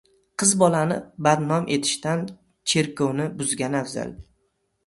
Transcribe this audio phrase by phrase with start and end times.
[0.43, 0.95] •Qiz bolani
[1.27, 2.25] badnom etishdan
[2.73, 4.19] cherkovni buzgan afzal.